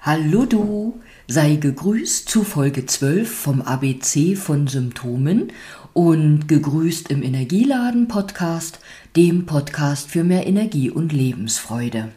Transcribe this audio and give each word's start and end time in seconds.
Hallo 0.00 0.46
du, 0.46 1.00
sei 1.26 1.56
gegrüßt 1.56 2.28
zu 2.28 2.44
Folge 2.44 2.86
12 2.86 3.28
vom 3.28 3.60
ABC 3.60 4.36
von 4.36 4.68
Symptomen 4.68 5.52
und 5.92 6.46
gegrüßt 6.46 7.10
im 7.10 7.24
Energieladen 7.24 8.06
Podcast, 8.06 8.78
dem 9.16 9.44
Podcast 9.44 10.08
für 10.08 10.22
mehr 10.22 10.46
Energie 10.46 10.88
und 10.88 11.12
Lebensfreude. 11.12 12.10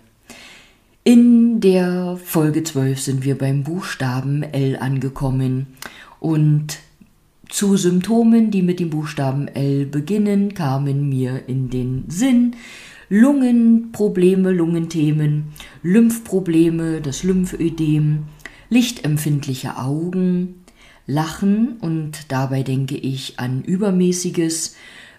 In 1.03 1.59
der 1.59 2.19
Folge 2.23 2.63
12 2.63 2.99
sind 2.99 3.25
wir 3.25 3.35
beim 3.35 3.63
Buchstaben 3.63 4.43
L 4.43 4.77
angekommen 4.77 5.65
und 6.19 6.77
zu 7.49 7.77
Symptomen, 7.77 8.51
die 8.51 8.61
mit 8.61 8.79
dem 8.79 8.91
Buchstaben 8.91 9.47
L 9.47 9.87
beginnen, 9.87 10.53
kamen 10.53 11.09
mir 11.09 11.47
in 11.47 11.71
den 11.71 12.05
Sinn 12.09 12.55
Lungenprobleme, 13.13 14.51
Lungenthemen, 14.53 15.51
Lymphprobleme, 15.83 17.01
das 17.01 17.23
Lymphödem, 17.23 18.27
lichtempfindliche 18.69 19.75
Augen, 19.75 20.63
Lachen 21.07 21.75
und 21.81 22.31
dabei 22.31 22.63
denke 22.63 22.95
ich 22.95 23.37
an 23.37 23.63
übermäßiges 23.63 24.77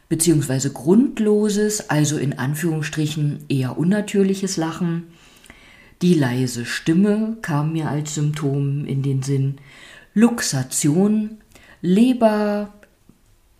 bzw. 0.09 0.71
grundloses, 0.71 1.91
also 1.91 2.17
in 2.17 2.39
Anführungsstrichen 2.39 3.41
eher 3.51 3.77
unnatürliches 3.77 4.57
Lachen. 4.57 5.09
Die 6.01 6.15
leise 6.15 6.65
Stimme 6.65 7.37
kam 7.43 7.75
mir 7.75 7.91
als 7.91 8.15
Symptom 8.15 8.87
in 8.87 9.03
den 9.03 9.23
Sinn, 9.23 9.57
Luxation, 10.15 11.43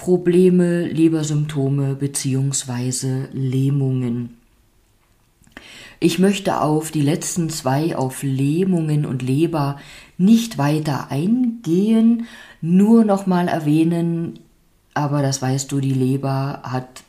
Leberprobleme, 0.03 0.87
Lebersymptome 0.89 1.95
bzw. 1.95 3.27
Lähmungen. 3.33 4.37
Ich 6.01 6.19
möchte 6.19 6.61
auf 6.61 6.91
die 6.91 7.03
letzten 7.03 7.51
zwei, 7.51 7.97
auf 7.97 8.25
Lähmungen 8.25 9.07
und 9.07 9.23
Leber, 9.23 9.79
nicht 10.19 10.59
weiter 10.59 11.13
eingehen, 11.13 12.27
nur 12.61 13.05
nochmal 13.05 13.47
erwähnen, 13.47 14.41
aber 14.93 15.23
das 15.23 15.41
weißt 15.41 15.71
du, 15.71 15.79
die 15.79 15.95
Leber 15.95 16.63
hat 16.65 17.05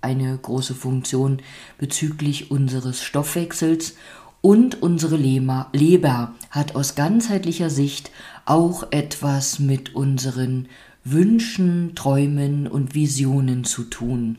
eine 0.00 0.38
große 0.38 0.74
Funktion 0.74 1.42
bezüglich 1.76 2.50
unseres 2.50 3.02
Stoffwechsels 3.02 3.94
und 4.40 4.80
unsere 4.80 5.16
Leber 5.16 6.34
hat 6.50 6.74
aus 6.74 6.94
ganzheitlicher 6.94 7.68
Sicht 7.68 8.10
auch 8.46 8.86
etwas 8.90 9.58
mit 9.58 9.94
unseren 9.94 10.68
Wünschen, 11.10 11.94
Träumen 11.94 12.66
und 12.66 12.94
Visionen 12.94 13.64
zu 13.64 13.84
tun. 13.84 14.38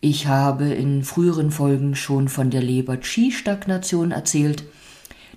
Ich 0.00 0.26
habe 0.26 0.66
in 0.66 1.02
früheren 1.04 1.50
Folgen 1.50 1.94
schon 1.94 2.28
von 2.28 2.50
der 2.50 2.62
Leber-Qi-Stagnation 2.62 4.10
erzählt. 4.10 4.64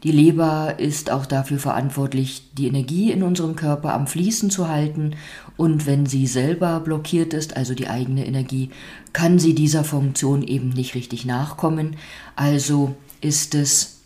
Die 0.03 0.11
Leber 0.11 0.75
ist 0.78 1.09
auch 1.09 1.25
dafür 1.25 1.58
verantwortlich, 1.58 2.50
die 2.53 2.67
Energie 2.67 3.11
in 3.11 3.23
unserem 3.23 3.55
Körper 3.55 3.94
am 3.94 4.08
Fließen 4.08 4.50
zu 4.50 4.67
halten 4.67 5.16
und 5.55 5.88
wenn 5.88 6.05
sie 6.05 6.28
selber 6.28 6.80
blockiert 6.81 7.33
ist, 7.33 7.58
also 7.58 7.73
die 7.73 7.88
eigene 7.88 8.25
Energie, 8.25 8.69
kann 9.13 9.39
sie 9.39 9.55
dieser 9.55 9.83
Funktion 9.83 10.44
eben 10.44 10.69
nicht 10.69 10.94
richtig 10.94 11.25
nachkommen. 11.25 11.95
Also 12.35 12.95
ist 13.22 13.55
es 13.55 13.97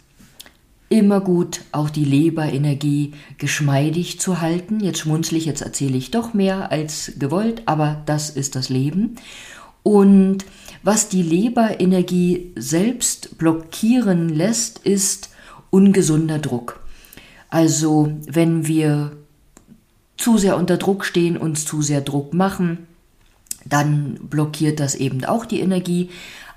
immer 0.92 1.22
gut, 1.22 1.62
auch 1.72 1.90
die 1.90 2.04
Leberenergie 2.04 3.14
geschmeidig 3.38 4.20
zu 4.20 4.42
halten. 4.42 4.82
Jetzt 4.82 5.00
schmunzle 5.00 5.38
ich, 5.38 5.46
jetzt 5.46 5.62
erzähle 5.62 5.98
ich 5.98 6.12
doch 6.12 6.34
mehr 6.34 6.72
als 6.72 7.14
gewollt, 7.18 7.64
aber 7.66 8.02
das 8.06 8.30
ist 8.30 8.56
das 8.56 8.68
Leben. 8.68 9.16
Und 9.84 10.46
was 10.84 11.08
die 11.08 11.24
Leberenergie 11.24 12.52
selbst 12.58 13.38
blockieren 13.38 14.30
lässt, 14.30 14.80
ist 14.80 15.30
ungesunder 15.70 16.40
Druck. 16.40 16.82
Also 17.50 18.12
wenn 18.28 18.68
wir 18.68 19.14
zu 20.18 20.38
sehr 20.38 20.58
unter 20.58 20.76
Druck 20.78 21.06
stehen, 21.06 21.38
uns 21.38 21.66
zu 21.66 21.82
sehr 21.82 22.02
Druck 22.02 22.34
machen, 22.34 22.80
dann 23.64 24.20
blockiert 24.30 24.80
das 24.82 24.96
eben 24.96 25.24
auch 25.24 25.46
die 25.46 25.62
Energie. 25.62 26.10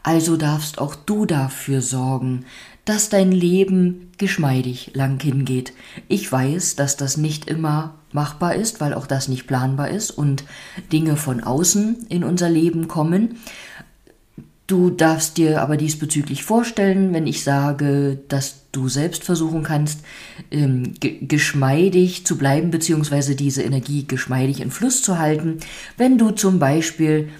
Also 0.05 0.37
darfst 0.37 0.79
auch 0.79 0.95
du 0.95 1.25
dafür 1.25 1.81
sorgen, 1.81 2.45
dass 2.85 3.09
dein 3.09 3.33
Leben 3.33 4.13
geschmeidig 4.19 4.91
lang 4.93 5.19
hingeht. 5.21 5.73
Ich 6.09 6.31
weiß, 6.31 6.77
dass 6.77 6.99
das 6.99 7.17
nicht 7.17 7.49
immer 7.49 7.95
machbar 8.13 8.55
ist, 8.55 8.83
weil 8.83 8.93
auch 8.93 9.07
das 9.07 9.29
nicht 9.29 9.47
planbar 9.47 9.89
ist 9.89 10.11
und 10.11 10.45
Dinge 10.93 11.17
von 11.17 11.43
außen 11.43 12.07
in 12.11 12.23
unser 12.23 12.51
Leben 12.51 12.87
kommen. 12.87 13.39
Du 14.67 14.91
darfst 14.91 15.39
dir 15.39 15.63
aber 15.63 15.79
diesbezüglich 15.79 16.45
vorstellen, 16.45 17.15
wenn 17.15 17.27
ich 17.27 17.43
sage, 17.43 18.19
dass 18.29 18.65
du 18.73 18.89
selbst 18.89 19.25
versuchen 19.25 19.63
kannst, 19.63 20.01
ähm, 20.51 20.95
geschmeidig 21.01 22.27
zu 22.27 22.37
bleiben, 22.37 22.71
beziehungsweise 22.71 23.37
diese 23.37 23.63
Energie 23.63 24.07
geschmeidig 24.07 24.61
in 24.61 24.71
Fluss 24.71 25.03
zu 25.03 25.19
halten, 25.19 25.61
wenn 25.97 26.19
du 26.19 26.31
zum 26.31 26.59
Beispiel 26.59 27.31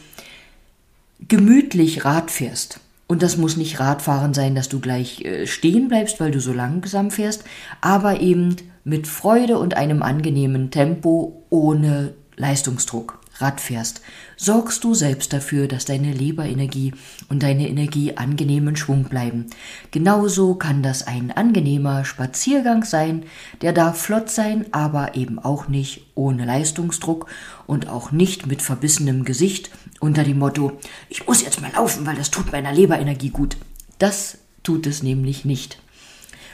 gemütlich 1.29 2.05
Rad 2.05 2.31
fährst. 2.31 2.81
Und 3.07 3.23
das 3.23 3.37
muss 3.37 3.57
nicht 3.57 3.81
Radfahren 3.81 4.35
sein, 4.35 4.55
dass 4.55 4.69
du 4.69 4.81
gleich 4.81 5.21
äh, 5.25 5.47
stehen 5.47 5.89
bleibst, 5.89 6.21
weil 6.21 6.31
du 6.31 6.41
so 6.41 6.53
langsam 6.53 7.11
fährst, 7.11 7.45
aber 7.81 8.21
eben 8.21 8.57
mit 8.83 9.07
Freude 9.07 9.59
und 9.59 9.77
einem 9.77 10.03
angenehmen 10.03 10.71
Tempo 10.71 11.45
ohne 11.51 12.15
Leistungsdruck. 12.37 13.21
Rad 13.39 13.61
fährst, 13.61 14.01
sorgst 14.37 14.85
du 14.85 14.95
selbst 14.95 15.33
dafür, 15.33 15.67
dass 15.67 15.85
deine 15.85 16.13
Leberenergie 16.13 16.93
und 17.29 17.43
deine 17.43 17.69
Energie 17.69 18.17
angenehmen 18.17 18.77
Schwung 18.77 19.05
bleiben. 19.05 19.47
Genauso 19.91 20.55
kann 20.55 20.83
das 20.83 21.07
ein 21.07 21.33
angenehmer 21.33 22.05
Spaziergang 22.05 22.85
sein, 22.85 23.25
der 23.61 23.73
darf 23.73 24.01
flott 24.01 24.31
sein, 24.31 24.67
aber 24.73 25.17
eben 25.17 25.39
auch 25.39 25.69
nicht 25.69 26.07
ohne 26.15 26.45
Leistungsdruck 26.45 27.27
und 27.67 27.89
auch 27.89 28.13
nicht 28.13 28.47
mit 28.47 28.63
verbissenem 28.63 29.25
Gesicht 29.25 29.71
unter 30.01 30.23
dem 30.23 30.39
Motto, 30.39 30.79
ich 31.09 31.27
muss 31.27 31.43
jetzt 31.43 31.61
mal 31.61 31.73
laufen, 31.73 32.07
weil 32.07 32.17
das 32.17 32.31
tut 32.31 32.53
meiner 32.53 32.73
Leberenergie 32.73 33.31
gut. 33.31 33.57
Das 33.99 34.39
tut 34.63 34.87
es 34.87 35.03
nämlich 35.03 35.45
nicht. 35.45 35.79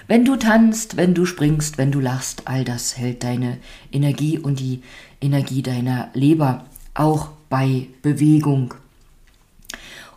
Wenn 0.07 0.25
du 0.25 0.37
tanzt, 0.37 0.97
wenn 0.97 1.15
du 1.15 1.25
springst, 1.25 1.79
wenn 1.79 1.93
du 1.93 2.01
lachst, 2.01 2.43
all 2.47 2.65
das 2.65 2.97
hält 2.97 3.23
deine 3.23 3.59
Energie 3.93 4.39
und 4.39 4.59
die 4.59 4.83
Energie 5.21 5.63
deiner 5.63 6.11
Leber 6.15 6.65
auch 7.01 7.31
bei 7.49 7.87
Bewegung. 8.03 8.75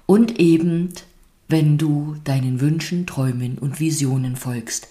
Und 0.06 0.38
eben, 0.40 0.90
wenn 1.48 1.78
du 1.78 2.18
deinen 2.26 2.60
Wünschen, 2.60 3.08
Träumen 3.08 3.58
und 3.58 3.80
Visionen 3.80 4.36
folgst. 4.36 4.90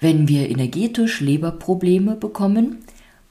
Wenn 0.00 0.28
wir 0.28 0.48
energetisch 0.48 1.20
Leberprobleme 1.20 2.16
bekommen, 2.16 2.78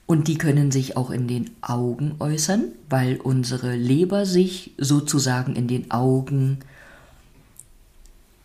und 0.08 0.28
die 0.28 0.38
können 0.38 0.72
sich 0.72 0.98
auch 0.98 1.10
in 1.10 1.28
den 1.28 1.50
Augen 1.62 2.14
äußern, 2.20 2.66
weil 2.90 3.16
unsere 3.18 3.76
Leber 3.76 4.28
sich 4.28 4.74
sozusagen 4.78 5.56
in 5.56 5.68
den 5.68 5.90
Augen 5.90 6.60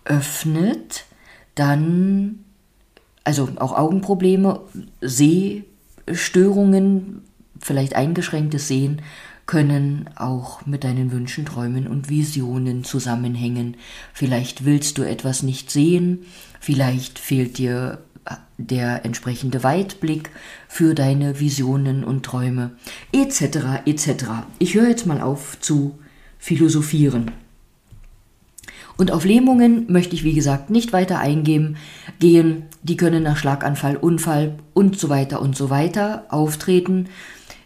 öffnet, 0.07 1.05
dann, 1.55 2.39
also 3.25 3.47
auch 3.57 3.77
Augenprobleme, 3.77 4.63
Sehstörungen, 5.03 7.25
vielleicht 7.61 7.95
eingeschränktes 7.95 8.67
Sehen 8.67 9.03
können 9.51 10.09
auch 10.15 10.65
mit 10.65 10.85
deinen 10.85 11.11
Wünschen, 11.11 11.45
Träumen 11.45 11.89
und 11.89 12.09
Visionen 12.09 12.85
zusammenhängen. 12.85 13.77
Vielleicht 14.15 14.65
willst 14.65 14.97
du 14.97 15.03
etwas 15.03 15.43
nicht 15.43 15.73
sehen, 15.73 16.21
vielleicht 16.61 17.19
fehlt 17.19 17.59
dir 17.59 17.99
der 18.59 19.05
entsprechende 19.05 19.65
Weitblick 19.65 20.31
für 20.69 20.95
deine 20.95 21.41
Visionen 21.41 22.05
und 22.05 22.25
Träume, 22.25 22.71
etc. 23.11 23.83
etc. 23.87 24.25
Ich 24.61 24.75
höre 24.75 24.89
jetzt 24.89 25.07
mal 25.07 25.21
auf 25.21 25.59
zu 25.59 25.99
philosophieren. 26.39 27.33
Und 28.97 29.11
auf 29.11 29.25
Lähmungen 29.25 29.91
möchte 29.91 30.15
ich, 30.15 30.23
wie 30.23 30.35
gesagt, 30.35 30.71
nicht 30.71 30.93
weiter 30.93 31.19
eingehen. 31.19 31.77
Gehen, 32.21 32.67
die 32.85 32.97
können 32.97 33.25
nach 33.25 33.37
Schlaganfall, 33.37 33.97
Unfall 33.97 34.61
und 34.75 34.97
so 34.97 35.09
weiter 35.09 35.43
und 35.43 35.57
so 35.57 35.71
weiter 35.71 36.27
auftreten. 36.29 37.09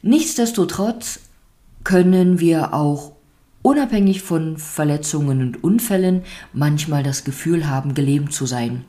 Nichtsdestotrotz 0.01 1.21
können 1.85 2.41
wir 2.41 2.75
auch 2.75 3.13
unabhängig 3.63 4.23
von 4.23 4.59
Verletzungen 4.59 5.41
und 5.41 5.63
Unfällen 5.63 6.23
manchmal 6.53 7.03
das 7.03 7.25
Gefühl 7.25 7.69
haben, 7.69 7.95
gelähmt 7.95 8.33
zu 8.33 8.47
sein. 8.47 8.85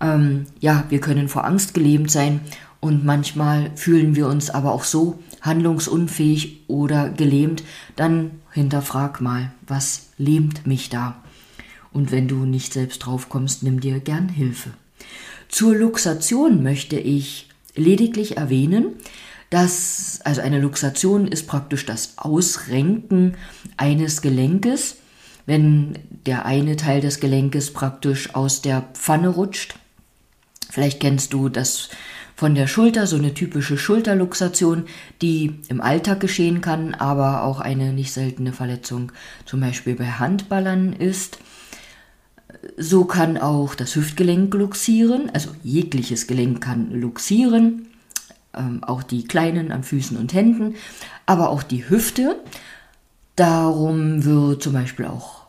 Ähm, 0.00 0.46
ja, 0.60 0.84
wir 0.88 1.00
können 1.00 1.28
vor 1.28 1.44
Angst 1.44 1.74
gelähmt 1.74 2.10
sein 2.10 2.40
und 2.80 3.04
manchmal 3.04 3.70
fühlen 3.76 4.16
wir 4.16 4.28
uns 4.28 4.50
aber 4.50 4.72
auch 4.72 4.84
so 4.84 5.18
handlungsunfähig 5.40 6.64
oder 6.66 7.10
gelähmt, 7.10 7.62
dann 7.96 8.32
hinterfrag 8.52 9.20
mal, 9.20 9.52
was 9.66 10.08
lähmt 10.16 10.66
mich 10.66 10.88
da? 10.88 11.22
Und 11.92 12.10
wenn 12.10 12.28
du 12.28 12.44
nicht 12.44 12.72
selbst 12.72 12.98
drauf 13.00 13.28
kommst, 13.28 13.62
nimm 13.62 13.80
dir 13.80 14.00
gern 14.00 14.28
Hilfe. 14.28 14.70
Zur 15.48 15.74
Luxation 15.74 16.62
möchte 16.62 16.98
ich 16.98 17.48
lediglich 17.76 18.36
erwähnen, 18.36 18.94
das, 19.50 20.20
also 20.24 20.40
eine 20.40 20.60
Luxation 20.60 21.28
ist 21.28 21.46
praktisch 21.46 21.86
das 21.86 22.14
Ausrenken 22.16 23.36
eines 23.76 24.22
Gelenkes, 24.22 24.96
wenn 25.46 25.98
der 26.26 26.46
eine 26.46 26.76
Teil 26.76 27.00
des 27.00 27.20
Gelenkes 27.20 27.72
praktisch 27.72 28.34
aus 28.34 28.62
der 28.62 28.82
Pfanne 28.94 29.28
rutscht. 29.28 29.74
Vielleicht 30.70 31.00
kennst 31.00 31.32
du 31.32 31.48
das 31.48 31.90
von 32.36 32.54
der 32.54 32.66
Schulter, 32.66 33.06
so 33.06 33.16
eine 33.16 33.32
typische 33.32 33.78
Schulterluxation, 33.78 34.86
die 35.22 35.60
im 35.68 35.80
Alltag 35.80 36.18
geschehen 36.20 36.60
kann, 36.60 36.94
aber 36.94 37.44
auch 37.44 37.60
eine 37.60 37.92
nicht 37.92 38.12
seltene 38.12 38.52
Verletzung 38.52 39.12
zum 39.44 39.60
Beispiel 39.60 39.94
bei 39.94 40.06
Handballern 40.06 40.92
ist. 40.92 41.38
So 42.76 43.04
kann 43.04 43.38
auch 43.38 43.74
das 43.74 43.94
Hüftgelenk 43.94 44.52
luxieren, 44.54 45.30
also 45.30 45.50
jegliches 45.62 46.26
Gelenk 46.26 46.60
kann 46.60 46.90
luxieren, 46.90 47.86
ähm, 48.56 48.82
auch 48.84 49.02
die 49.02 49.24
kleinen 49.24 49.72
an 49.72 49.82
Füßen 49.82 50.16
und 50.16 50.32
Händen, 50.32 50.74
aber 51.26 51.50
auch 51.50 51.62
die 51.62 51.88
Hüfte. 51.88 52.40
Darum 53.36 54.24
wird 54.24 54.62
zum 54.62 54.72
Beispiel 54.72 55.06
auch 55.06 55.44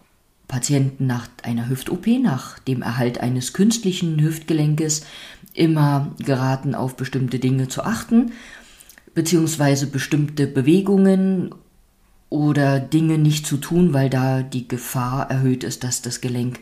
Patienten 0.48 1.08
nach 1.08 1.28
einer 1.44 1.70
Hüft-OP, 1.70 2.08
nach 2.22 2.60
dem 2.60 2.82
Erhalt 2.82 3.20
eines 3.20 3.54
künstlichen 3.54 4.22
Hüftgelenkes, 4.22 5.06
immer 5.54 6.12
geraten, 6.20 6.76
auf 6.76 6.96
bestimmte 6.96 7.40
Dinge 7.40 7.68
zu 7.68 7.84
achten, 7.84 8.34
beziehungsweise 9.14 9.88
bestimmte 9.88 10.48
Bewegungen 10.48 11.56
oder 12.30 12.80
Dinge 12.80 13.18
nicht 13.18 13.48
zu 13.48 13.58
tun, 13.58 13.94
weil 13.94 14.10
da 14.10 14.42
die 14.42 14.68
Gefahr 14.68 15.30
erhöht 15.30 15.64
ist, 15.64 15.84
dass 15.84 16.02
das 16.02 16.22
Gelenk 16.22 16.60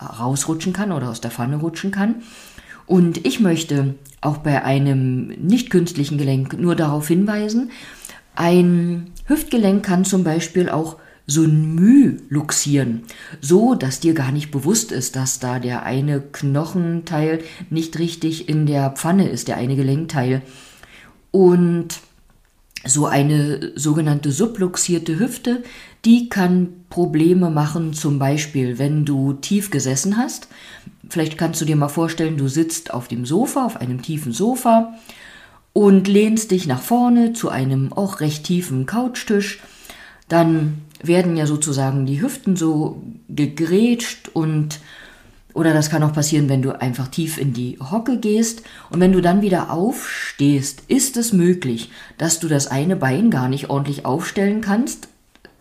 rausrutschen 0.00 0.72
kann 0.72 0.92
oder 0.92 1.10
aus 1.10 1.20
der 1.20 1.30
Pfanne 1.30 1.56
rutschen 1.56 1.90
kann. 1.90 2.22
Und 2.86 3.26
ich 3.26 3.40
möchte 3.40 3.94
auch 4.20 4.38
bei 4.38 4.64
einem 4.64 5.28
nicht 5.28 5.70
künstlichen 5.70 6.18
Gelenk 6.18 6.58
nur 6.58 6.76
darauf 6.76 7.08
hinweisen, 7.08 7.70
ein 8.34 9.10
Hüftgelenk 9.26 9.84
kann 9.84 10.04
zum 10.04 10.24
Beispiel 10.24 10.68
auch 10.68 10.96
so 11.26 11.42
ein 11.42 11.74
Müh 11.74 12.18
luxieren, 12.28 13.02
so 13.40 13.74
dass 13.74 14.00
dir 14.00 14.14
gar 14.14 14.32
nicht 14.32 14.50
bewusst 14.50 14.90
ist, 14.90 15.16
dass 15.16 15.38
da 15.38 15.58
der 15.58 15.84
eine 15.84 16.20
Knochenteil 16.20 17.40
nicht 17.70 17.98
richtig 17.98 18.48
in 18.48 18.66
der 18.66 18.90
Pfanne 18.90 19.28
ist, 19.28 19.48
der 19.48 19.56
eine 19.56 19.76
Gelenkteil. 19.76 20.42
Und 21.30 22.00
so 22.84 23.06
eine 23.06 23.72
sogenannte 23.76 24.32
subluxierte 24.32 25.18
Hüfte, 25.18 25.62
die 26.04 26.28
kann 26.28 26.84
Probleme 26.90 27.50
machen, 27.50 27.92
zum 27.92 28.18
Beispiel, 28.18 28.78
wenn 28.78 29.04
du 29.04 29.34
tief 29.34 29.70
gesessen 29.70 30.16
hast. 30.16 30.48
Vielleicht 31.08 31.38
kannst 31.38 31.60
du 31.60 31.64
dir 31.64 31.76
mal 31.76 31.88
vorstellen, 31.88 32.36
du 32.36 32.48
sitzt 32.48 32.92
auf 32.92 33.08
dem 33.08 33.24
Sofa, 33.24 33.64
auf 33.64 33.76
einem 33.76 34.02
tiefen 34.02 34.32
Sofa 34.32 34.94
und 35.72 36.08
lehnst 36.08 36.50
dich 36.50 36.66
nach 36.66 36.82
vorne 36.82 37.32
zu 37.32 37.48
einem 37.48 37.92
auch 37.92 38.20
recht 38.20 38.44
tiefen 38.44 38.86
Couchtisch. 38.86 39.60
Dann 40.28 40.82
werden 41.02 41.36
ja 41.36 41.46
sozusagen 41.46 42.06
die 42.06 42.20
Hüften 42.20 42.56
so 42.56 43.02
gegrätscht 43.28 44.30
und 44.32 44.80
oder 45.54 45.74
das 45.74 45.90
kann 45.90 46.02
auch 46.02 46.12
passieren, 46.12 46.48
wenn 46.48 46.62
du 46.62 46.78
einfach 46.80 47.08
tief 47.08 47.38
in 47.38 47.52
die 47.52 47.78
Hocke 47.78 48.18
gehst 48.18 48.62
und 48.90 49.00
wenn 49.00 49.12
du 49.12 49.20
dann 49.20 49.42
wieder 49.42 49.70
aufstehst, 49.70 50.82
ist 50.88 51.16
es 51.16 51.32
möglich, 51.32 51.90
dass 52.18 52.40
du 52.40 52.48
das 52.48 52.66
eine 52.66 52.96
Bein 52.96 53.30
gar 53.30 53.48
nicht 53.48 53.70
ordentlich 53.70 54.04
aufstellen 54.04 54.60
kannst. 54.60 55.08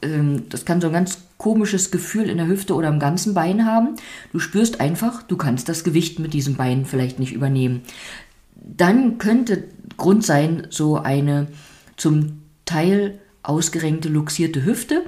Ähm, 0.02 0.44
das 0.50 0.66
kann 0.66 0.82
so 0.82 0.88
ein 0.88 0.94
ganz 0.94 1.20
komisches 1.38 1.92
Gefühl 1.92 2.30
in 2.30 2.38
der 2.38 2.48
Hüfte 2.48 2.76
oder 2.76 2.88
im 2.88 3.00
ganzen 3.00 3.34
Bein 3.34 3.66
haben. 3.66 3.96
Du 4.32 4.40
spürst 4.40 4.80
einfach, 4.80 5.24
du 5.24 5.38
kannst 5.38 5.68
das 5.68 5.84
Gewicht 5.84 6.20
mit 6.20 6.34
diesem 6.34 6.56
Bein 6.56 6.86
vielleicht 6.86 7.20
nicht 7.20 7.34
übernehmen. 7.34 7.82
Dann 8.56 9.18
könnte 9.18 9.64
Grund 9.98 10.24
sein, 10.24 10.68
so 10.70 10.98
eine 10.98 11.48
zum 11.98 12.44
Teil 12.66 13.20
ausgerenkte, 13.44 14.08
luxierte 14.08 14.64
Hüfte 14.64 15.04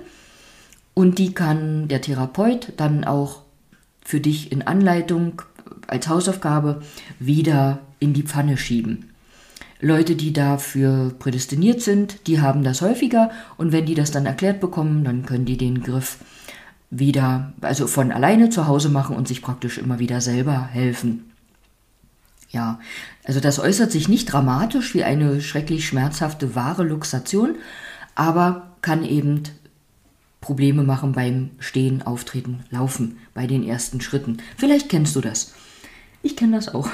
und 0.94 1.20
die 1.20 1.34
kann 1.34 1.88
der 1.88 2.02
Therapeut 2.02 2.74
dann 2.78 3.04
auch 3.04 3.43
für 4.06 4.20
dich 4.20 4.52
in 4.52 4.62
Anleitung 4.62 5.42
als 5.88 6.08
Hausaufgabe 6.08 6.82
wieder 7.20 7.80
in 8.00 8.14
die 8.14 8.24
Pfanne 8.24 8.58
schieben. 8.58 9.10
Leute, 9.80 10.16
die 10.16 10.32
dafür 10.32 11.14
prädestiniert 11.20 11.82
sind, 11.82 12.28
die 12.28 12.40
haben 12.40 12.64
das 12.64 12.82
häufiger 12.82 13.32
und 13.58 13.72
wenn 13.72 13.86
die 13.86 13.96
das 13.96 14.12
dann 14.12 14.26
erklärt 14.26 14.62
bekommen, 14.62 15.04
dann 15.04 15.26
können 15.26 15.46
die 15.46 15.58
den 15.58 15.84
Griff 15.84 16.20
wieder, 16.90 17.52
also 17.60 17.88
von 17.88 18.12
alleine 18.12 18.50
zu 18.50 18.68
Hause 18.68 18.90
machen 18.90 19.16
und 19.16 19.28
sich 19.28 19.42
praktisch 19.42 19.78
immer 19.78 20.00
wieder 20.00 20.22
selber 20.22 20.68
helfen. 20.68 21.32
Ja, 22.50 22.80
also 23.26 23.40
das 23.40 23.60
äußert 23.60 23.92
sich 23.92 24.08
nicht 24.08 24.32
dramatisch 24.32 24.94
wie 24.94 25.04
eine 25.04 25.42
schrecklich 25.42 25.88
schmerzhafte 25.88 26.56
wahre 26.56 26.84
Luxation, 26.84 27.56
aber 28.16 28.74
kann 28.82 29.04
eben 29.04 29.44
Probleme 30.44 30.84
machen 30.84 31.14
beim 31.14 31.52
Stehen, 31.58 32.02
Auftreten, 32.02 32.66
Laufen, 32.70 33.16
bei 33.34 33.48
den 33.48 33.64
ersten 33.64 34.02
Schritten. 34.02 34.40
Vielleicht 34.58 34.90
kennst 34.90 35.16
du 35.16 35.22
das. 35.22 35.54
Ich 36.22 36.36
kenne 36.36 36.58
das 36.58 36.68
auch. 36.76 36.90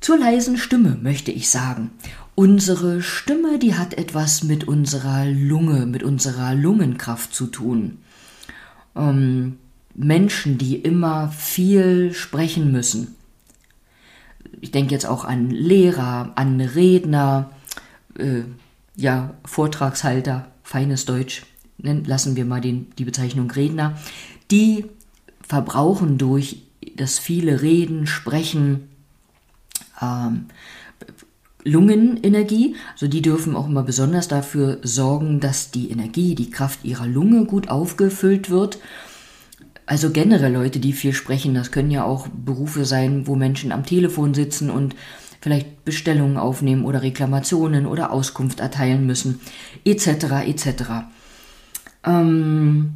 Zur 0.00 0.18
leisen 0.18 0.58
Stimme 0.58 0.98
möchte 1.00 1.30
ich 1.30 1.48
sagen. 1.48 1.92
Unsere 2.34 3.02
Stimme, 3.02 3.60
die 3.60 3.76
hat 3.76 3.94
etwas 3.94 4.42
mit 4.42 4.66
unserer 4.66 5.26
Lunge, 5.26 5.86
mit 5.86 6.02
unserer 6.02 6.56
Lungenkraft 6.56 7.32
zu 7.32 7.46
tun. 7.46 7.98
Ähm, 8.96 9.58
Menschen, 9.94 10.58
die 10.58 10.74
immer 10.74 11.28
viel 11.28 12.12
sprechen 12.14 12.72
müssen. 12.72 13.14
Ich 14.60 14.72
denke 14.72 14.92
jetzt 14.92 15.06
auch 15.06 15.24
an 15.24 15.50
Lehrer, 15.50 16.32
an 16.34 16.60
Redner, 16.60 17.50
äh, 18.18 18.42
ja, 18.96 19.34
Vortragshalter, 19.44 20.48
feines 20.64 21.04
Deutsch 21.04 21.44
lassen 21.78 22.36
wir 22.36 22.44
mal 22.44 22.60
den, 22.60 22.86
die 22.98 23.04
Bezeichnung 23.04 23.50
Redner, 23.50 23.98
die 24.50 24.86
verbrauchen 25.46 26.18
durch 26.18 26.62
das 26.96 27.18
viele 27.18 27.62
Reden, 27.62 28.06
Sprechen, 28.06 28.88
ähm, 30.00 30.46
Lungenenergie. 31.64 32.76
Also 32.92 33.08
die 33.08 33.22
dürfen 33.22 33.56
auch 33.56 33.66
immer 33.66 33.82
besonders 33.82 34.28
dafür 34.28 34.78
sorgen, 34.82 35.40
dass 35.40 35.70
die 35.70 35.90
Energie, 35.90 36.34
die 36.34 36.50
Kraft 36.50 36.84
ihrer 36.84 37.06
Lunge 37.06 37.46
gut 37.46 37.68
aufgefüllt 37.68 38.50
wird. 38.50 38.78
Also 39.86 40.10
generell 40.10 40.52
Leute, 40.52 40.78
die 40.78 40.92
viel 40.92 41.12
sprechen, 41.12 41.54
das 41.54 41.70
können 41.70 41.90
ja 41.90 42.04
auch 42.04 42.28
Berufe 42.28 42.84
sein, 42.84 43.26
wo 43.26 43.34
Menschen 43.34 43.72
am 43.72 43.84
Telefon 43.84 44.32
sitzen 44.32 44.70
und 44.70 44.94
vielleicht 45.40 45.84
Bestellungen 45.84 46.38
aufnehmen 46.38 46.86
oder 46.86 47.02
Reklamationen 47.02 47.84
oder 47.84 48.10
Auskunft 48.10 48.60
erteilen 48.60 49.04
müssen, 49.04 49.40
etc. 49.84 50.46
etc. 50.46 50.82
Ähm, 52.04 52.94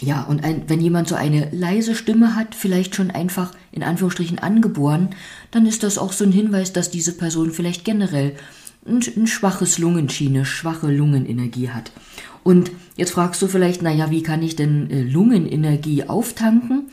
ja, 0.00 0.22
und 0.22 0.42
ein, 0.44 0.64
wenn 0.68 0.80
jemand 0.80 1.08
so 1.08 1.14
eine 1.14 1.50
leise 1.52 1.94
Stimme 1.94 2.34
hat, 2.34 2.54
vielleicht 2.54 2.94
schon 2.94 3.10
einfach 3.10 3.52
in 3.70 3.82
Anführungsstrichen 3.82 4.38
angeboren, 4.38 5.10
dann 5.50 5.66
ist 5.66 5.82
das 5.82 5.98
auch 5.98 6.12
so 6.12 6.24
ein 6.24 6.32
Hinweis, 6.32 6.72
dass 6.72 6.90
diese 6.90 7.12
Person 7.12 7.52
vielleicht 7.52 7.84
generell 7.84 8.34
ein, 8.86 9.02
ein 9.16 9.26
schwaches 9.26 9.78
Lungenschiene, 9.78 10.46
schwache 10.46 10.90
Lungenenergie 10.90 11.68
hat. 11.68 11.92
Und 12.42 12.70
jetzt 12.96 13.12
fragst 13.12 13.42
du 13.42 13.46
vielleicht, 13.46 13.82
naja, 13.82 14.10
wie 14.10 14.22
kann 14.22 14.42
ich 14.42 14.56
denn 14.56 14.90
äh, 14.90 15.02
Lungenenergie 15.02 16.04
auftanken? 16.04 16.86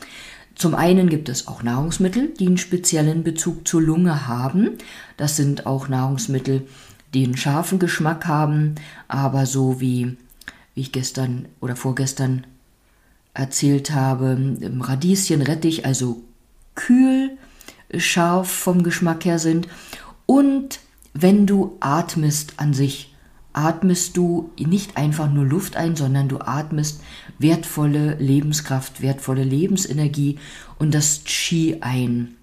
Zum 0.54 0.74
einen 0.74 1.08
gibt 1.08 1.28
es 1.28 1.46
auch 1.46 1.62
Nahrungsmittel, 1.62 2.34
die 2.38 2.46
einen 2.46 2.58
speziellen 2.58 3.22
Bezug 3.22 3.66
zur 3.66 3.80
Lunge 3.80 4.26
haben. 4.26 4.70
Das 5.16 5.36
sind 5.36 5.66
auch 5.66 5.88
Nahrungsmittel, 5.88 6.66
die 7.14 7.24
einen 7.24 7.36
scharfen 7.36 7.78
Geschmack 7.78 8.26
haben, 8.26 8.74
aber 9.06 9.46
so 9.46 9.80
wie 9.80 10.16
wie 10.78 10.82
ich 10.82 10.92
gestern 10.92 11.48
oder 11.58 11.74
vorgestern 11.74 12.46
erzählt 13.34 13.90
habe, 13.90 14.56
Radieschen, 14.78 15.42
Rettich, 15.42 15.84
also 15.84 16.22
kühl, 16.76 17.36
scharf 17.96 18.48
vom 18.48 18.84
Geschmack 18.84 19.24
her 19.24 19.40
sind. 19.40 19.66
Und 20.24 20.78
wenn 21.14 21.48
du 21.48 21.76
atmest 21.80 22.54
an 22.58 22.74
sich, 22.74 23.12
atmest 23.52 24.16
du 24.16 24.52
nicht 24.56 24.96
einfach 24.96 25.28
nur 25.28 25.44
Luft 25.44 25.74
ein, 25.74 25.96
sondern 25.96 26.28
du 26.28 26.38
atmest 26.38 27.00
wertvolle 27.40 28.14
Lebenskraft, 28.14 29.02
wertvolle 29.02 29.42
Lebensenergie 29.42 30.38
und 30.78 30.94
das 30.94 31.24
Qi 31.24 31.78
ein. 31.80 32.36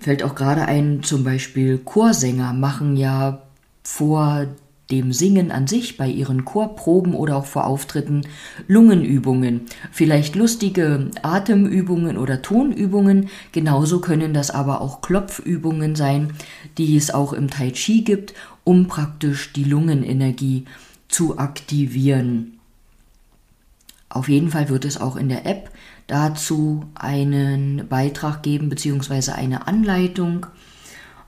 Fällt 0.00 0.22
auch 0.24 0.34
gerade 0.34 0.66
ein, 0.66 1.02
zum 1.02 1.24
Beispiel 1.24 1.78
Chorsänger 1.78 2.52
machen 2.52 2.98
ja 2.98 3.44
vor 3.82 4.46
dem 4.90 5.12
Singen 5.12 5.50
an 5.50 5.66
sich, 5.66 5.96
bei 5.96 6.08
ihren 6.08 6.44
Chorproben 6.44 7.14
oder 7.14 7.36
auch 7.36 7.46
vor 7.46 7.66
Auftritten 7.66 8.22
Lungenübungen, 8.66 9.62
vielleicht 9.90 10.36
lustige 10.36 11.10
Atemübungen 11.22 12.18
oder 12.18 12.42
Tonübungen, 12.42 13.28
genauso 13.52 14.00
können 14.00 14.34
das 14.34 14.50
aber 14.50 14.80
auch 14.80 15.00
Klopfübungen 15.00 15.94
sein, 15.96 16.32
die 16.78 16.96
es 16.96 17.10
auch 17.10 17.32
im 17.32 17.48
Tai 17.48 17.70
Chi 17.70 18.02
gibt, 18.02 18.34
um 18.64 18.88
praktisch 18.88 19.52
die 19.52 19.64
Lungenenergie 19.64 20.64
zu 21.08 21.38
aktivieren. 21.38 22.58
Auf 24.08 24.28
jeden 24.28 24.50
Fall 24.50 24.68
wird 24.68 24.84
es 24.84 25.00
auch 25.00 25.16
in 25.16 25.28
der 25.28 25.46
App 25.46 25.70
dazu 26.08 26.84
einen 26.94 27.86
Beitrag 27.88 28.42
geben, 28.42 28.68
beziehungsweise 28.68 29.36
eine 29.36 29.68
Anleitung. 29.68 30.46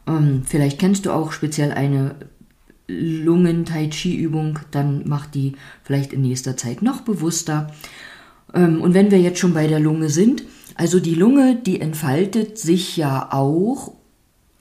Ähm, 0.07 0.43
vielleicht 0.45 0.81
kennst 0.81 1.07
du 1.07 1.13
auch 1.13 1.31
speziell 1.31 1.71
eine 1.71 2.17
Lungen-Tai-Chi-Übung, 3.25 4.59
dann 4.71 5.09
macht 5.09 5.35
die 5.35 5.53
vielleicht 5.83 6.13
in 6.13 6.23
nächster 6.23 6.57
Zeit 6.57 6.83
noch 6.83 7.01
bewusster. 7.03 7.73
Ähm, 8.55 8.81
und 8.81 8.95
wenn 8.95 9.11
wir 9.11 9.21
jetzt 9.21 9.39
schon 9.39 9.55
bei 9.55 9.67
der 9.67 9.81
Lunge 9.81 10.09
sind, 10.09 10.43
Also 10.75 11.01
die 11.01 11.15
Lunge, 11.15 11.57
die 11.57 11.81
entfaltet 11.81 12.59
sich 12.59 12.97
ja 12.97 13.33
auch, 13.33 13.95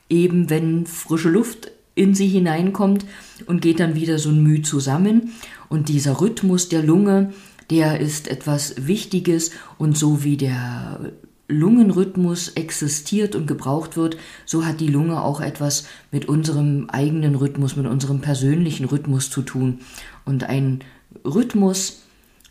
eben 0.10 0.50
wenn 0.50 0.86
frische 0.86 1.30
Luft 1.30 1.72
in 1.96 2.16
sie 2.16 2.28
hineinkommt 2.28 3.06
und 3.46 3.62
geht 3.62 3.80
dann 3.80 3.96
wieder 3.96 4.18
so 4.20 4.30
ein 4.30 4.44
Mühe 4.44 4.62
zusammen. 4.62 5.32
Und 5.70 5.90
dieser 5.90 6.20
Rhythmus 6.20 6.70
der 6.70 6.84
Lunge, 6.84 7.34
der 7.70 8.00
ist 8.00 8.28
etwas 8.28 8.88
Wichtiges 8.88 9.52
und 9.78 9.98
so 9.98 10.24
wie 10.24 10.38
der 10.38 11.14
Lungenrhythmus 11.52 12.50
existiert 12.50 13.36
und 13.36 13.46
gebraucht 13.46 13.98
wird, 13.98 14.18
so 14.46 14.66
hat 14.66 14.80
die 14.80 14.88
Lunge 14.88 15.22
auch 15.22 15.42
etwas 15.42 15.86
mit 16.12 16.28
unserem 16.28 16.90
eigenen 16.90 17.36
Rhythmus, 17.36 17.76
mit 17.76 17.86
unserem 17.86 18.22
persönlichen 18.22 18.86
Rhythmus 18.86 19.30
zu 19.30 19.42
tun. 19.42 19.80
Und 20.26 20.46
ein 20.46 20.84
Rhythmus 21.26 22.02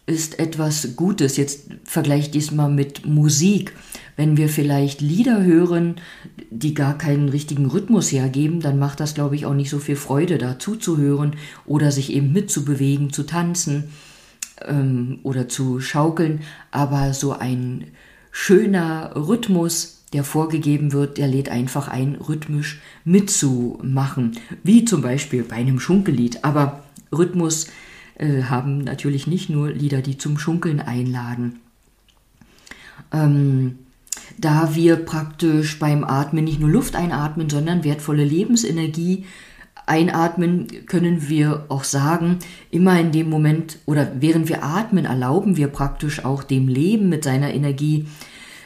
ist 0.06 0.38
etwas 0.38 0.96
Gutes. 0.96 1.36
Jetzt 1.36 1.70
vergleicht 1.84 2.34
dies 2.34 2.50
mal 2.50 2.68
mit 2.68 3.06
Musik. 3.06 3.74
Wenn 4.16 4.36
wir 4.36 4.48
vielleicht 4.48 5.00
Lieder 5.00 5.44
hören, 5.44 5.96
die 6.50 6.74
gar 6.74 6.98
keinen 6.98 7.28
richtigen 7.28 7.66
Rhythmus 7.66 8.10
hergeben, 8.10 8.60
dann 8.60 8.78
macht 8.78 9.00
das, 9.00 9.14
glaube 9.14 9.36
ich, 9.36 9.46
auch 9.46 9.54
nicht 9.54 9.70
so 9.70 9.78
viel 9.78 9.96
Freude, 9.96 10.36
da 10.36 10.58
zuzuhören 10.58 11.36
oder 11.64 11.92
sich 11.92 12.12
eben 12.12 12.32
mitzubewegen, 12.32 13.12
zu 13.12 13.22
tanzen 13.22 13.84
ähm, 14.66 15.20
oder 15.22 15.48
zu 15.48 15.80
schaukeln. 15.80 16.40
Aber 16.72 17.14
so 17.14 17.32
ein 17.32 17.86
schöner 18.30 19.12
Rhythmus, 19.14 20.02
der 20.12 20.24
vorgegeben 20.24 20.92
wird, 20.92 21.18
der 21.18 21.28
lädt 21.28 21.48
einfach 21.48 21.88
ein, 21.88 22.16
rhythmisch 22.16 22.80
mitzumachen. 23.04 24.38
Wie 24.62 24.84
zum 24.84 25.02
Beispiel 25.02 25.42
bei 25.44 25.56
einem 25.56 25.78
Schunkellied. 25.78 26.44
Aber 26.44 26.82
Rhythmus 27.12 27.68
äh, 28.16 28.42
haben 28.44 28.78
natürlich 28.78 29.26
nicht 29.26 29.50
nur 29.50 29.70
Lieder, 29.70 30.02
die 30.02 30.18
zum 30.18 30.38
Schunkeln 30.38 30.80
einladen. 30.80 31.60
Ähm, 33.12 33.78
da 34.38 34.74
wir 34.74 34.96
praktisch 34.96 35.78
beim 35.78 36.04
Atmen 36.04 36.44
nicht 36.44 36.60
nur 36.60 36.70
Luft 36.70 36.96
einatmen, 36.96 37.50
sondern 37.50 37.84
wertvolle 37.84 38.24
Lebensenergie 38.24 39.26
einatmen, 39.90 40.86
können 40.86 41.28
wir 41.28 41.66
auch 41.68 41.84
sagen, 41.84 42.38
immer 42.70 42.98
in 42.98 43.10
dem 43.10 43.28
Moment 43.28 43.78
oder 43.86 44.12
während 44.20 44.48
wir 44.48 44.62
atmen, 44.62 45.04
erlauben 45.04 45.56
wir 45.56 45.66
praktisch 45.66 46.24
auch 46.24 46.44
dem 46.44 46.68
Leben 46.68 47.08
mit 47.08 47.24
seiner 47.24 47.52
Energie 47.52 48.06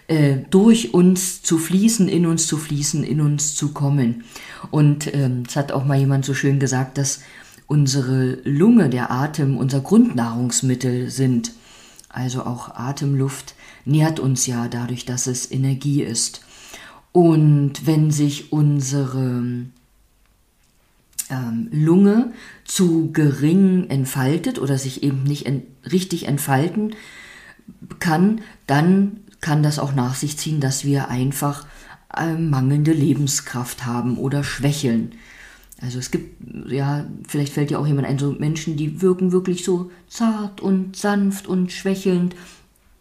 äh, 0.07 0.37
durch 0.51 0.93
uns 0.93 1.43
zu 1.43 1.57
fließen, 1.57 2.09
in 2.09 2.27
uns 2.27 2.47
zu 2.47 2.59
fließen, 2.59 3.03
in 3.05 3.23
uns 3.23 3.55
zu 3.55 3.73
kommen. 3.73 4.25
Und 4.71 5.13
ähm, 5.15 5.45
es 5.49 5.57
hat 5.57 5.73
auch 5.73 5.87
mal 5.87 5.99
jemand 5.99 6.27
so 6.27 6.35
schön 6.35 6.61
gesagt, 6.61 6.99
dass 6.99 7.23
unsere 7.67 8.39
Lunge, 8.45 8.91
der 8.91 9.11
Atem, 9.11 9.57
unser 9.57 9.81
Grundnahrungsmittel 9.81 11.11
sind. 11.11 11.53
Also 12.11 12.45
auch 12.45 12.75
Atemluft 12.75 13.55
nährt 13.87 14.21
uns 14.21 14.47
ja 14.47 14.69
dadurch, 14.69 15.07
dass 15.07 15.27
es 15.27 15.51
Energie 15.51 16.03
ist. 16.03 16.43
Und 17.13 17.87
wenn 17.87 18.11
sich 18.11 18.53
unsere 18.53 19.65
ähm, 21.31 21.69
Lunge 21.71 22.33
zu 22.65 23.13
gering 23.13 23.89
entfaltet 23.89 24.59
oder 24.59 24.79
sich 24.79 25.03
eben 25.03 25.23
nicht 25.23 25.47
en 25.47 25.63
richtig 25.91 26.27
entfalten 26.29 26.95
kann, 27.99 28.41
dann 28.67 29.21
kann 29.41 29.63
das 29.63 29.79
auch 29.79 29.95
nach 29.95 30.15
sich 30.15 30.39
ziehen, 30.39 30.61
dass 30.61 30.85
wir 30.85 31.09
einfach 31.09 31.67
äh, 32.17 32.35
mangelnde 32.35 32.93
Lebenskraft 32.93 33.85
haben 33.85 34.17
oder 34.19 34.43
schwächeln. 34.45 35.13
Also 35.81 35.99
es 35.99 36.11
gibt, 36.11 36.71
ja, 36.71 37.05
vielleicht 37.27 37.53
fällt 37.53 37.71
dir 37.71 37.79
auch 37.79 37.87
jemand 37.87 38.07
ein, 38.07 38.19
so 38.19 38.33
Menschen, 38.33 38.77
die 38.77 39.03
wirken 39.03 39.33
wirklich 39.33 39.65
so 39.65 39.91
zart 40.09 40.61
und 40.61 40.97
sanft 40.97 41.47
und 41.47 41.73
schwächelnd. 41.73 42.35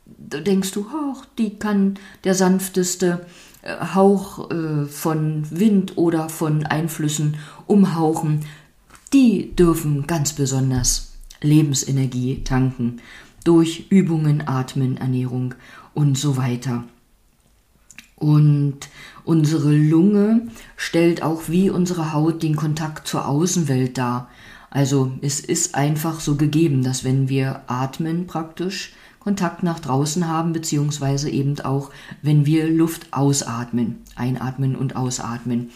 Da 0.06 0.40
denkst 0.40 0.72
du, 0.72 0.86
ach, 0.90 1.26
die 1.38 1.58
kann 1.58 1.96
der 2.24 2.36
sanfteste 2.36 3.26
äh, 3.62 3.76
Hauch 3.94 4.52
äh, 4.52 4.86
von 4.86 5.46
Wind 5.50 5.98
oder 5.98 6.30
von 6.30 6.66
Einflüssen 6.66 7.38
umhauchen. 7.68 8.46
Die 9.14 9.56
dürfen 9.56 10.08
ganz 10.08 10.34
besonders 10.34 11.14
Lebensenergie 11.42 12.44
tanken 12.44 13.02
durch 13.44 13.88
Übungen, 13.90 14.48
Atmen, 14.48 14.98
Ernährung 14.98 15.56
und 15.94 16.18
so 16.18 16.38
weiter. 16.38 16.86
Und 18.16 18.90
unsere 19.26 19.74
Lunge 19.76 20.48
stellt 20.78 21.22
auch 21.24 21.50
wie 21.50 21.70
unsere 21.70 22.14
Haut 22.14 22.42
den 22.42 22.56
Kontakt 22.56 23.08
zur 23.08 23.28
Außenwelt 23.28 23.98
dar. 23.98 24.30
Also 24.70 25.12
es 25.22 25.40
ist 25.40 25.76
einfach 25.76 26.20
so 26.20 26.36
gegeben, 26.36 26.84
dass 26.84 27.04
wenn 27.04 27.30
wir 27.30 27.64
atmen 27.68 28.26
praktisch 28.26 28.94
Kontakt 29.24 29.64
nach 29.64 29.80
draußen 29.80 30.28
haben, 30.28 30.52
beziehungsweise 30.52 31.30
eben 31.30 31.60
auch, 31.62 31.92
wenn 32.22 32.46
wir 32.46 32.70
Luft 32.70 33.08
ausatmen, 33.12 34.02
einatmen 34.16 34.76
und 34.76 34.96
ausatmen. 34.96 35.72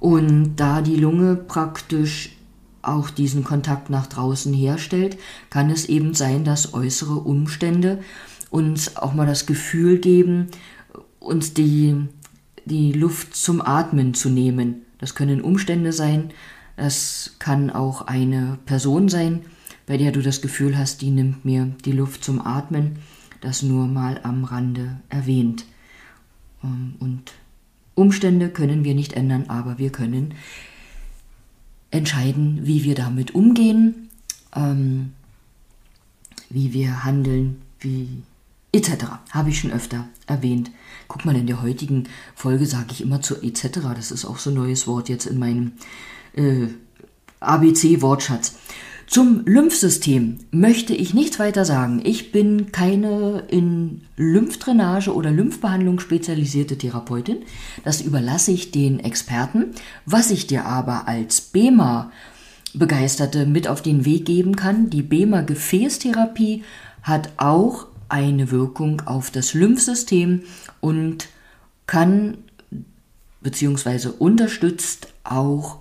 Und 0.00 0.56
da 0.56 0.82
die 0.82 0.96
Lunge 0.96 1.36
praktisch 1.36 2.36
auch 2.82 3.10
diesen 3.10 3.44
Kontakt 3.44 3.90
nach 3.90 4.06
draußen 4.06 4.52
herstellt, 4.52 5.16
kann 5.50 5.70
es 5.70 5.86
eben 5.86 6.14
sein, 6.14 6.44
dass 6.44 6.74
äußere 6.74 7.14
Umstände 7.14 8.00
uns 8.50 8.96
auch 8.96 9.14
mal 9.14 9.26
das 9.26 9.46
Gefühl 9.46 9.98
geben, 9.98 10.48
uns 11.20 11.54
die, 11.54 11.96
die 12.64 12.92
Luft 12.92 13.34
zum 13.34 13.62
Atmen 13.62 14.14
zu 14.14 14.28
nehmen. 14.28 14.82
Das 14.98 15.14
können 15.14 15.40
Umstände 15.40 15.92
sein, 15.92 16.32
das 16.76 17.36
kann 17.38 17.70
auch 17.70 18.02
eine 18.02 18.58
Person 18.66 19.08
sein, 19.08 19.44
bei 19.86 19.96
der 19.96 20.12
du 20.12 20.22
das 20.22 20.40
Gefühl 20.40 20.76
hast, 20.76 21.02
die 21.02 21.10
nimmt 21.10 21.44
mir 21.44 21.72
die 21.84 21.92
Luft 21.92 22.24
zum 22.24 22.44
Atmen, 22.44 22.98
das 23.40 23.62
nur 23.62 23.86
mal 23.86 24.20
am 24.22 24.44
Rande 24.44 25.00
erwähnt. 25.08 25.64
Ähm, 26.62 26.94
und 27.00 27.32
Umstände 27.94 28.48
können 28.48 28.84
wir 28.84 28.94
nicht 28.94 29.12
ändern, 29.12 29.44
aber 29.48 29.78
wir 29.78 29.90
können 29.90 30.34
entscheiden, 31.90 32.60
wie 32.62 32.82
wir 32.82 32.94
damit 32.94 33.34
umgehen, 33.34 34.08
ähm, 34.54 35.12
wie 36.50 36.72
wir 36.72 37.04
handeln, 37.04 37.62
wie 37.78 38.22
etc. 38.72 39.04
Habe 39.30 39.50
ich 39.50 39.60
schon 39.60 39.70
öfter 39.70 40.08
erwähnt. 40.26 40.70
Guck 41.06 41.24
mal, 41.24 41.36
in 41.36 41.46
der 41.46 41.62
heutigen 41.62 42.08
Folge 42.34 42.66
sage 42.66 42.88
ich 42.90 43.02
immer 43.02 43.20
zu 43.20 43.40
etc. 43.40 43.80
Das 43.94 44.10
ist 44.10 44.24
auch 44.24 44.38
so 44.38 44.50
ein 44.50 44.54
neues 44.54 44.86
Wort 44.86 45.08
jetzt 45.08 45.26
in 45.26 45.38
meinem 45.38 45.72
äh, 46.34 46.66
ABC-Wortschatz. 47.38 48.56
Zum 49.06 49.44
Lymphsystem 49.44 50.38
möchte 50.50 50.94
ich 50.94 51.14
nichts 51.14 51.38
weiter 51.38 51.64
sagen. 51.64 52.00
Ich 52.04 52.32
bin 52.32 52.72
keine 52.72 53.44
in 53.48 54.02
Lymphdrainage 54.16 55.14
oder 55.14 55.30
Lymphbehandlung 55.30 56.00
spezialisierte 56.00 56.78
Therapeutin. 56.78 57.38
Das 57.84 58.00
überlasse 58.00 58.52
ich 58.52 58.70
den 58.70 59.00
Experten. 59.00 59.72
Was 60.06 60.30
ich 60.30 60.46
dir 60.46 60.64
aber 60.64 61.06
als 61.06 61.40
BEMA 61.40 62.10
Begeisterte 62.72 63.46
mit 63.46 63.68
auf 63.68 63.82
den 63.82 64.04
Weg 64.04 64.24
geben 64.24 64.56
kann, 64.56 64.90
die 64.90 65.02
BEMA 65.02 65.42
Gefäßtherapie 65.42 66.64
hat 67.02 67.30
auch 67.36 67.86
eine 68.08 68.50
Wirkung 68.50 69.02
auf 69.02 69.30
das 69.30 69.54
Lymphsystem 69.54 70.42
und 70.80 71.28
kann 71.86 72.38
bzw. 73.42 74.08
unterstützt 74.18 75.08
auch 75.24 75.78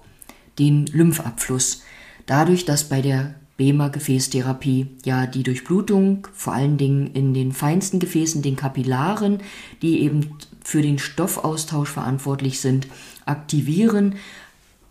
den 0.60 0.86
Lymphabfluss. 0.88 1.83
Dadurch, 2.26 2.66
dass 2.66 2.90
bei 2.90 3.02
der 3.02 3.36
BEMA-Gefäßtherapie 3.58 4.88
ja 5.06 5.28
die 5.28 5.44
Durchblutung, 5.44 6.28
vor 6.34 6.54
allen 6.54 6.78
Dingen 6.78 7.12
in 7.14 7.34
den 7.34 7.52
feinsten 7.52 8.00
Gefäßen, 8.00 8.42
den 8.42 8.56
Kapillaren, 8.56 9.40
die 9.82 10.02
eben 10.02 10.38
für 10.64 10.82
den 10.82 10.98
Stoffaustausch 10.98 11.90
verantwortlich 11.90 12.60
sind, 12.60 12.88
aktivieren, 13.26 14.16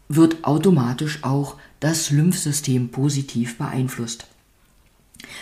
wird 0.09 0.45
automatisch 0.45 1.21
auch 1.23 1.57
das 1.81 2.11
Lymphsystem 2.11 2.91
positiv 2.91 3.59
beeinflusst. 3.59 4.27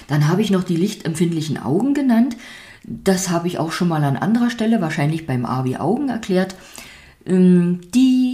Dann 0.09 0.29
habe 0.29 0.43
ich 0.43 0.51
noch 0.51 0.65
die 0.65 0.77
lichtempfindlichen 0.77 1.59
Augen 1.59 1.95
genannt. 1.95 2.37
Das 2.85 3.29
habe 3.29 3.49
ich 3.49 3.59
auch 3.59 3.73
schon 3.73 3.89
mal 3.89 4.05
an 4.05 4.17
anderer 4.17 4.51
Stelle, 4.51 4.81
wahrscheinlich 4.81 5.27
beim 5.27 5.45
A 5.45 5.65
wie 5.65 5.77
Augen 5.77 6.09
erklärt. 6.09 6.55
Ähm, 7.27 7.81
die, 7.95 8.30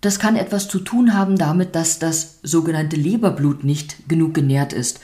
das 0.00 0.18
kann 0.18 0.36
etwas 0.36 0.68
zu 0.68 0.78
tun 0.78 1.14
haben 1.14 1.36
damit, 1.36 1.74
dass 1.74 1.98
das 1.98 2.38
sogenannte 2.42 2.96
Leberblut 2.96 3.64
nicht 3.64 4.08
genug 4.08 4.34
genährt 4.34 4.72
ist. 4.72 5.00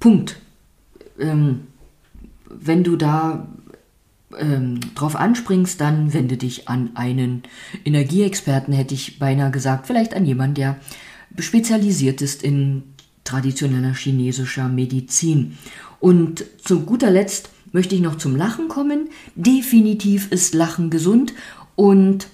Punkt. 0.00 0.36
Ähm, 1.18 1.66
wenn 2.48 2.82
du 2.82 2.96
da 2.96 3.46
ähm, 4.36 4.80
drauf 4.94 5.14
anspringst, 5.14 5.80
dann 5.80 6.12
wende 6.12 6.36
dich 6.36 6.68
an 6.68 6.90
einen 6.94 7.42
Energieexperten, 7.84 8.74
hätte 8.74 8.94
ich 8.94 9.18
beinahe 9.18 9.50
gesagt, 9.50 9.86
vielleicht 9.86 10.14
an 10.14 10.26
jemanden, 10.26 10.54
der 10.56 10.76
spezialisiert 11.38 12.22
ist 12.22 12.42
in 12.42 12.82
traditioneller 13.22 13.94
chinesischer 13.94 14.68
Medizin. 14.68 15.58
Und 16.00 16.44
zu 16.62 16.80
guter 16.80 17.10
Letzt 17.10 17.50
möchte 17.72 17.94
ich 17.94 18.00
noch 18.00 18.16
zum 18.16 18.34
Lachen 18.34 18.68
kommen. 18.68 19.10
Definitiv 19.36 20.32
ist 20.32 20.54
Lachen 20.54 20.90
gesund 20.90 21.34
und 21.76 22.26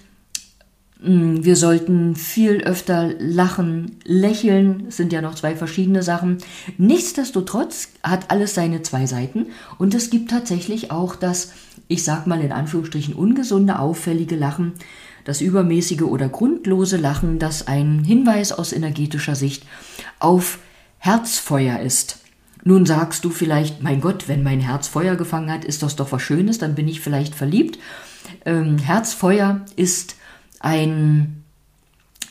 wir 1.07 1.55
sollten 1.55 2.17
viel 2.17 2.63
öfter 2.63 3.15
lachen, 3.19 3.99
lächeln, 4.05 4.87
sind 4.91 5.13
ja 5.13 5.23
noch 5.23 5.37
zwei 5.37 5.55
verschiedene 5.55 6.03
Sachen. 6.03 6.39
Nichtsdestotrotz 6.79 7.91
hat 8.03 8.31
alles 8.31 8.55
seine 8.55 8.83
zwei 8.83 9.07
Seiten 9.07 9.47
und 9.79 9.95
es 9.95 10.11
gibt 10.11 10.31
tatsächlich 10.31 10.91
auch 10.91 11.15
das, 11.15 11.53
ich 11.87 12.03
sag 12.03 12.27
mal 12.27 12.41
in 12.41 12.51
Anführungsstrichen, 12.51 13.15
ungesunde, 13.15 13.79
auffällige 13.79 14.35
Lachen, 14.35 14.73
das 15.25 15.41
übermäßige 15.41 16.03
oder 16.03 16.29
grundlose 16.29 16.97
Lachen, 16.97 17.39
das 17.39 17.69
ein 17.69 18.03
Hinweis 18.03 18.51
aus 18.51 18.73
energetischer 18.73 19.37
Sicht 19.37 19.65
auf 20.19 20.59
Herzfeuer 20.99 21.79
ist. 21.81 22.19
Nun 22.65 22.85
sagst 22.85 23.25
du 23.25 23.31
vielleicht, 23.31 23.81
mein 23.81 24.01
Gott, 24.01 24.27
wenn 24.27 24.43
mein 24.43 24.59
Herz 24.59 24.89
Feuer 24.89 25.15
gefangen 25.15 25.53
hat, 25.53 25.65
ist 25.65 25.85
das 25.85 25.95
doch 25.95 26.11
was 26.11 26.23
Schönes, 26.23 26.59
dann 26.59 26.75
bin 26.75 26.89
ich 26.89 27.01
vielleicht 27.01 27.37
verliebt. 27.37 27.79
Ähm, 28.45 28.79
Herzfeuer 28.79 29.61
ist 29.77 30.17
ein 30.61 31.45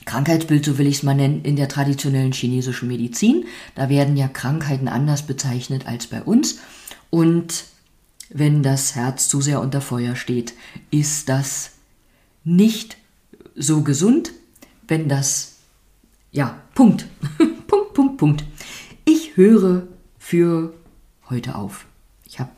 Krankheitsbild, 0.06 0.64
so 0.64 0.78
will 0.78 0.88
ich 0.88 0.98
es 0.98 1.04
mal 1.04 1.16
nennen, 1.16 1.44
in 1.44 1.56
der 1.56 1.68
traditionellen 1.68 2.32
chinesischen 2.32 2.88
Medizin. 2.88 3.46
Da 3.74 3.90
werden 3.90 4.16
ja 4.16 4.28
Krankheiten 4.28 4.88
anders 4.88 5.24
bezeichnet 5.24 5.88
als 5.88 6.08
bei 6.08 6.22
uns. 6.22 6.60
Und 7.10 7.66
wenn 8.30 8.64
das 8.64 8.96
Herz 8.96 9.28
zu 9.28 9.42
sehr 9.42 9.62
unter 9.62 9.82
Feuer 9.82 10.16
steht, 10.16 10.54
ist 10.92 11.30
das 11.30 11.72
nicht 12.44 12.98
so 13.56 13.82
gesund, 13.82 14.32
wenn 14.88 15.10
das, 15.10 15.56
ja, 16.32 16.62
Punkt, 16.76 17.08
Punkt, 17.68 17.94
Punkt, 17.94 18.18
Punkt. 18.18 18.44
Ich 19.06 19.38
höre 19.38 19.88
für 20.20 20.74
heute 21.30 21.56
auf. 21.56 21.86
Ich 22.26 22.40
habe 22.40 22.52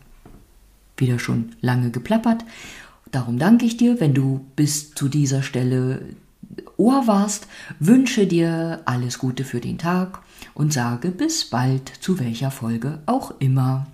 wieder 0.97 1.19
schon 1.19 1.55
lange 1.61 1.91
geplappert 1.91 2.43
Darum 3.11 3.39
danke 3.39 3.65
ich 3.65 3.77
dir, 3.77 3.99
wenn 3.99 4.13
du 4.13 4.45
bis 4.55 4.93
zu 4.93 5.07
dieser 5.07 5.41
Stelle 5.41 6.01
Ohr 6.77 7.07
warst, 7.07 7.47
wünsche 7.79 8.27
dir 8.27 8.81
alles 8.85 9.19
Gute 9.19 9.43
für 9.43 9.59
den 9.59 9.77
Tag 9.77 10.19
und 10.53 10.73
sage 10.73 11.09
bis 11.09 11.45
bald 11.45 11.91
zu 11.99 12.19
welcher 12.19 12.51
Folge 12.51 12.99
auch 13.05 13.33
immer. 13.39 13.87